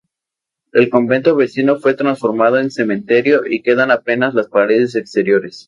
[0.71, 5.59] El convento vecino fue transformado en cementerio y quedan apenas las paredes exteriores.